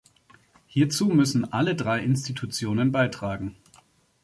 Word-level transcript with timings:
Hierzu 0.65 1.09
müssen 1.09 1.53
alle 1.53 1.75
drei 1.75 1.99
Institutionen 2.03 2.91
beitragen. 2.91 3.55